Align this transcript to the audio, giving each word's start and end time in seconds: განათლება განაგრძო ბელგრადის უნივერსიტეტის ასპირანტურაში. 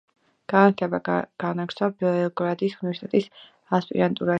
განათლება 0.53 1.17
განაგრძო 1.45 1.91
ბელგრადის 2.03 2.79
უნივერსიტეტის 2.83 3.33
ასპირანტურაში. 3.79 4.29